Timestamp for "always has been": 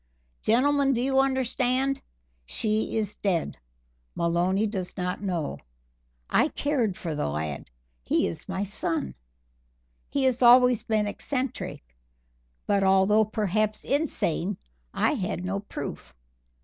10.41-11.05